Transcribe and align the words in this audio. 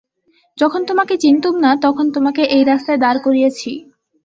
যখন 0.57 0.81
তোমাকে 0.89 1.13
চিনতুম 1.23 1.55
না 1.63 1.71
তখন 1.85 2.05
তোমাকে 2.15 2.41
এই 2.55 2.63
রাস্তায় 2.63 2.99
দাঁড় 3.03 3.19
করিয়েছি। 3.25 3.71